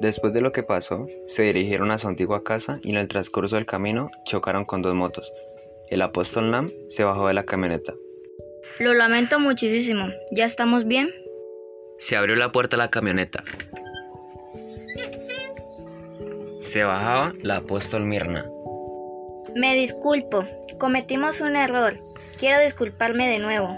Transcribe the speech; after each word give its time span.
Después 0.00 0.32
de 0.32 0.40
lo 0.40 0.52
que 0.52 0.62
pasó, 0.62 1.06
se 1.26 1.42
dirigieron 1.42 1.90
a 1.90 1.98
su 1.98 2.06
antigua 2.06 2.44
casa 2.44 2.78
y 2.82 2.90
en 2.90 2.96
el 2.96 3.08
transcurso 3.08 3.56
del 3.56 3.66
camino 3.66 4.08
chocaron 4.24 4.64
con 4.64 4.80
dos 4.80 4.94
motos. 4.94 5.32
El 5.88 6.02
apóstol 6.02 6.50
Nam 6.50 6.70
se 6.88 7.02
bajó 7.02 7.26
de 7.26 7.34
la 7.34 7.44
camioneta. 7.44 7.94
Lo 8.78 8.94
lamento 8.94 9.40
muchísimo. 9.40 10.08
¿Ya 10.30 10.44
estamos 10.44 10.86
bien? 10.86 11.10
Se 11.98 12.16
abrió 12.16 12.36
la 12.36 12.52
puerta 12.52 12.76
de 12.76 12.82
la 12.82 12.90
camioneta. 12.90 13.42
Se 16.60 16.84
bajaba 16.84 17.32
la 17.42 17.56
apóstol 17.56 18.04
Mirna. 18.04 18.48
Me 19.56 19.74
disculpo. 19.74 20.44
Cometimos 20.78 21.40
un 21.40 21.56
error. 21.56 21.98
Quiero 22.38 22.60
disculparme 22.60 23.28
de 23.28 23.40
nuevo. 23.40 23.74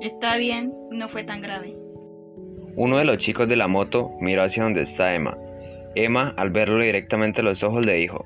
Está 0.00 0.36
bien, 0.38 0.74
no 0.90 1.08
fue 1.08 1.22
tan 1.22 1.40
grave. 1.40 1.85
Uno 2.76 2.98
de 2.98 3.06
los 3.06 3.16
chicos 3.16 3.48
de 3.48 3.56
la 3.56 3.68
moto 3.68 4.12
miró 4.20 4.42
hacia 4.42 4.62
donde 4.62 4.82
está 4.82 5.14
Emma. 5.14 5.36
Emma, 5.94 6.34
al 6.36 6.50
verlo 6.50 6.78
directamente 6.78 7.40
a 7.40 7.44
los 7.44 7.62
ojos, 7.62 7.86
le 7.86 7.94
dijo, 7.94 8.20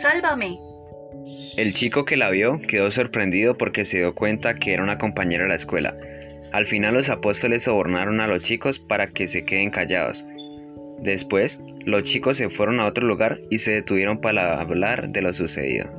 ¡Sálvame! 0.00 0.60
El 1.56 1.74
chico 1.74 2.04
que 2.04 2.16
la 2.16 2.30
vio 2.30 2.60
quedó 2.60 2.92
sorprendido 2.92 3.56
porque 3.56 3.84
se 3.84 3.98
dio 3.98 4.14
cuenta 4.14 4.54
que 4.54 4.72
era 4.72 4.84
una 4.84 4.98
compañera 4.98 5.42
de 5.42 5.48
la 5.48 5.56
escuela. 5.56 5.96
Al 6.52 6.64
final 6.64 6.94
los 6.94 7.08
apóstoles 7.08 7.64
sobornaron 7.64 8.20
a 8.20 8.28
los 8.28 8.42
chicos 8.42 8.78
para 8.78 9.08
que 9.08 9.26
se 9.26 9.44
queden 9.44 9.70
callados. 9.70 10.24
Después, 11.00 11.60
los 11.84 12.04
chicos 12.04 12.36
se 12.36 12.50
fueron 12.50 12.78
a 12.78 12.86
otro 12.86 13.04
lugar 13.06 13.38
y 13.50 13.58
se 13.58 13.72
detuvieron 13.72 14.20
para 14.20 14.60
hablar 14.60 15.10
de 15.10 15.22
lo 15.22 15.32
sucedido. 15.32 15.90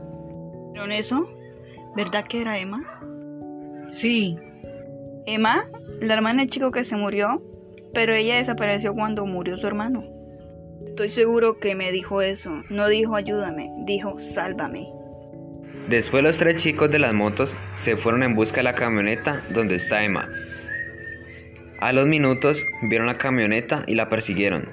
¿Vieron 0.71 0.93
eso? 0.93 1.38
¿Verdad 1.97 2.25
que 2.25 2.41
era 2.41 2.57
Emma? 2.57 2.79
Sí. 3.91 4.38
Emma, 5.25 5.63
la 5.99 6.13
hermana 6.13 6.41
del 6.41 6.49
chico 6.49 6.71
que 6.71 6.84
se 6.84 6.95
murió, 6.95 7.43
pero 7.94 8.14
ella 8.14 8.38
desapareció 8.38 8.94
cuando 8.94 9.25
murió 9.25 9.58
su 9.58 9.67
hermano. 9.67 10.03
Estoy 10.88 11.09
seguro 11.09 11.59
que 11.59 11.75
me 11.75 11.91
dijo 11.91 12.22
eso. 12.22 12.64
No 12.69 12.88
dijo 12.88 13.16
ayúdame, 13.16 13.69
dijo 13.86 14.17
sálvame. 14.19 14.88
Después 15.89 16.23
los 16.23 16.38
tres 16.38 16.61
chicos 16.61 16.89
de 16.89 16.99
las 16.99 17.14
motos 17.14 17.58
se 17.73 17.97
fueron 17.97 18.23
en 18.23 18.36
busca 18.36 18.58
de 18.58 18.64
la 18.64 18.75
camioneta 18.75 19.44
donde 19.49 19.75
está 19.75 20.03
Emma. 20.03 20.27
A 21.80 21.94
los 21.94 22.08
minutos 22.08 22.66
vieron 22.83 23.08
la 23.08 23.17
camioneta 23.17 23.83
y 23.88 23.95
la 23.95 24.09
persiguieron. 24.09 24.69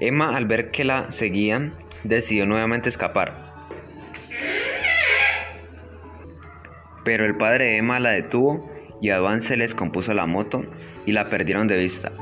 Emma 0.00 0.36
al 0.36 0.46
ver 0.46 0.70
que 0.70 0.84
la 0.84 1.10
seguían 1.10 1.74
decidió 2.04 2.46
nuevamente 2.46 2.88
escapar. 2.88 3.48
Pero 7.04 7.24
el 7.24 7.36
padre 7.36 7.66
de 7.66 7.76
Emma 7.78 8.00
la 8.00 8.10
detuvo 8.10 8.77
y 9.00 9.10
a 9.10 9.18
Duan 9.18 9.40
se 9.40 9.56
les 9.56 9.74
compuso 9.74 10.14
la 10.14 10.26
moto 10.26 10.64
y 11.06 11.12
la 11.12 11.28
perdieron 11.28 11.68
de 11.68 11.76
vista. 11.76 12.12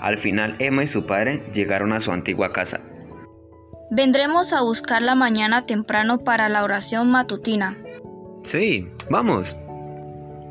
Al 0.00 0.18
final 0.18 0.56
Emma 0.58 0.82
y 0.82 0.86
su 0.86 1.06
padre 1.06 1.42
llegaron 1.52 1.92
a 1.92 2.00
su 2.00 2.12
antigua 2.12 2.52
casa. 2.52 2.80
Vendremos 3.90 4.52
a 4.52 4.62
buscarla 4.62 5.14
mañana 5.14 5.66
temprano 5.66 6.18
para 6.18 6.48
la 6.48 6.62
oración 6.62 7.10
matutina. 7.10 7.76
Sí, 8.42 8.88
vamos. 9.10 9.56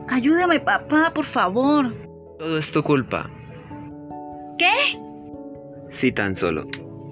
Ayúdame, 0.10 0.60
papá, 0.60 1.12
por 1.14 1.26
favor. 1.26 1.94
Todo 2.38 2.58
es 2.58 2.72
tu 2.72 2.84
culpa. 2.84 3.30
¿Qué? 4.58 4.74
Si 5.90 6.12
tan 6.12 6.36
solo, 6.36 6.66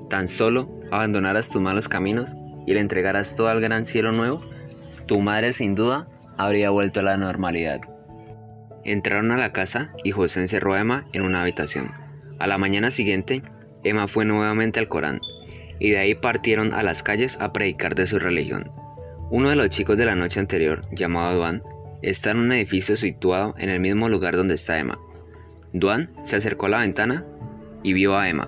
tan 0.10 0.28
solo 0.28 0.68
abandonaras 0.92 1.50
tus 1.50 1.62
malos 1.62 1.88
caminos 1.88 2.36
y 2.66 2.74
le 2.74 2.82
entregaras 2.82 3.36
todo 3.36 3.48
al 3.48 3.62
gran 3.62 3.86
cielo 3.86 4.12
nuevo, 4.12 4.42
tu 5.06 5.22
madre 5.22 5.54
sin 5.54 5.76
duda 5.76 6.08
habría 6.38 6.70
vuelto 6.70 7.00
a 7.00 7.04
la 7.04 7.18
normalidad. 7.18 7.80
Entraron 8.88 9.32
a 9.34 9.38
la 9.38 9.52
casa 9.52 9.92
y 10.06 10.12
José 10.12 10.40
encerró 10.40 10.74
a 10.74 10.80
Emma 10.80 11.06
en 11.12 11.24
una 11.24 11.42
habitación. 11.42 11.92
A 12.40 12.48
la 12.48 12.58
mañana 12.58 12.90
siguiente, 12.90 13.44
Emma 13.84 14.08
fue 14.08 14.24
nuevamente 14.24 14.80
al 14.80 14.88
Corán 14.88 15.20
y 15.78 15.90
de 15.90 16.00
ahí 16.00 16.16
partieron 16.16 16.74
a 16.74 16.84
las 16.84 17.04
calles 17.04 17.38
a 17.42 17.52
predicar 17.52 17.96
de 17.96 18.08
su 18.08 18.18
religión. 18.18 18.72
Uno 19.30 19.50
de 19.50 19.58
los 19.58 19.68
chicos 19.68 19.98
de 19.98 20.06
la 20.06 20.16
noche 20.16 20.40
anterior, 20.40 20.84
llamado 20.94 21.36
Duan, 21.36 21.62
está 22.02 22.32
en 22.32 22.38
un 22.38 22.54
edificio 22.54 22.96
situado 22.96 23.56
en 23.58 23.70
el 23.70 23.82
mismo 23.82 24.08
lugar 24.08 24.38
donde 24.38 24.56
está 24.56 24.80
Emma. 24.80 24.98
Duan 25.74 26.10
se 26.24 26.38
acercó 26.38 26.68
a 26.68 26.70
la 26.70 26.78
ventana 26.80 27.26
y 27.84 27.92
vio 27.92 28.16
a 28.18 28.30
Emma. 28.30 28.48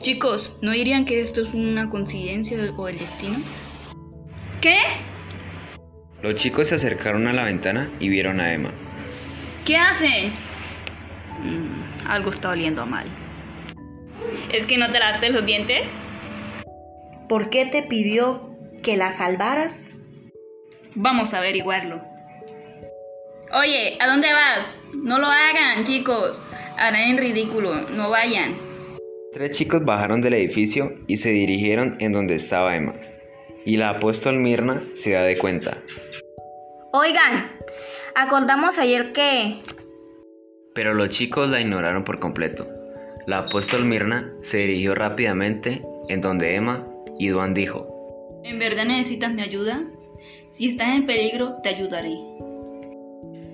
Chicos, 0.00 0.56
¿no 0.62 0.72
dirían 0.72 1.04
que 1.04 1.20
esto 1.20 1.42
es 1.42 1.54
una 1.54 1.88
coincidencia 1.88 2.58
o 2.76 2.88
el 2.88 2.98
destino? 2.98 3.38
¿Qué? 4.60 4.78
Los 6.22 6.34
chicos 6.34 6.66
se 6.66 6.74
acercaron 6.74 7.28
a 7.28 7.32
la 7.32 7.44
ventana 7.44 7.88
y 8.00 8.08
vieron 8.08 8.40
a 8.40 8.52
Emma. 8.52 8.72
¿Qué 9.64 9.76
hacen? 9.76 10.32
Mm, 11.42 12.08
algo 12.08 12.30
está 12.30 12.50
oliendo 12.50 12.84
mal. 12.84 13.06
¿Es 14.52 14.66
que 14.66 14.76
no 14.76 14.90
te 14.90 14.98
lavaste 14.98 15.30
los 15.30 15.46
dientes? 15.46 15.88
¿Por 17.28 17.48
qué 17.48 17.66
te 17.66 17.82
pidió 17.82 18.42
que 18.82 18.96
la 18.96 19.12
salvaras? 19.12 19.86
Vamos 20.96 21.32
a 21.32 21.38
averiguarlo. 21.38 22.00
Oye, 23.54 23.96
¿a 24.00 24.08
dónde 24.08 24.28
vas? 24.32 24.80
No 24.94 25.18
lo 25.18 25.26
hagan, 25.26 25.84
chicos. 25.84 26.40
Harán 26.76 27.02
en 27.02 27.18
ridículo. 27.18 27.72
No 27.90 28.10
vayan. 28.10 28.56
Tres 29.32 29.56
chicos 29.56 29.84
bajaron 29.84 30.20
del 30.20 30.34
edificio 30.34 30.90
y 31.06 31.18
se 31.18 31.30
dirigieron 31.30 31.96
en 32.00 32.12
donde 32.12 32.34
estaba 32.34 32.76
Emma. 32.76 32.94
Y 33.64 33.76
la 33.76 33.90
apóstol 33.90 34.38
Mirna 34.40 34.82
se 34.96 35.12
da 35.12 35.22
de 35.22 35.38
cuenta. 35.38 35.78
Oigan, 36.92 37.48
acordamos 38.14 38.78
ayer 38.78 39.12
que... 39.12 39.56
Pero 40.74 40.94
los 40.94 41.10
chicos 41.10 41.48
la 41.50 41.60
ignoraron 41.60 42.04
por 42.04 42.18
completo. 42.18 42.66
La 43.26 43.38
apóstol 43.38 43.84
Mirna 43.84 44.28
se 44.42 44.58
dirigió 44.58 44.94
rápidamente 44.94 45.80
en 46.08 46.20
donde 46.20 46.56
Emma 46.56 46.84
y 47.18 47.28
Duan 47.28 47.54
dijo, 47.54 47.86
¿En 48.44 48.58
verdad 48.58 48.84
necesitas 48.84 49.32
mi 49.32 49.42
ayuda? 49.42 49.80
Si 50.56 50.70
estás 50.70 50.88
en 50.88 51.06
peligro, 51.06 51.54
te 51.62 51.68
ayudaré. 51.68 52.12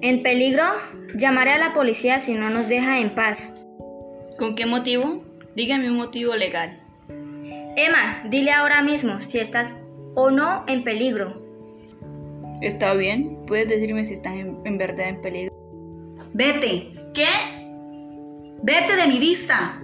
¿En 0.00 0.22
peligro? 0.22 0.62
Llamaré 1.14 1.52
a 1.52 1.58
la 1.58 1.72
policía 1.72 2.18
si 2.18 2.34
no 2.34 2.50
nos 2.50 2.68
deja 2.68 3.00
en 3.00 3.10
paz. 3.10 3.66
¿Con 4.38 4.54
qué 4.54 4.66
motivo? 4.66 5.22
Dígame 5.56 5.90
un 5.90 5.96
motivo 5.96 6.34
legal. 6.36 6.70
Emma, 7.76 8.22
dile 8.24 8.52
ahora 8.52 8.82
mismo 8.82 9.20
si 9.20 9.38
estás 9.38 9.74
o 10.14 10.30
no 10.30 10.64
en 10.68 10.84
peligro. 10.84 11.47
Está 12.60 12.94
bien, 12.94 13.28
puedes 13.46 13.68
decirme 13.68 14.04
si 14.04 14.14
estás 14.14 14.34
en, 14.34 14.78
verdad 14.78 15.08
en 15.08 15.22
peligro. 15.22 15.54
Vete. 16.34 16.88
¿Qué? 17.14 17.28
Vete 18.64 18.96
de 18.96 19.06
mi 19.06 19.18
vista. 19.18 19.80